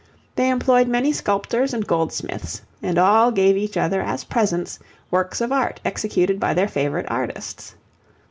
[0.35, 4.79] They employed many sculptors and goldsmiths, and all gave each other as presents
[5.11, 7.75] works of art executed by their favourite artists.